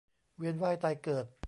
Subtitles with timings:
[0.37, 1.25] เวียนว่ายตายเกิด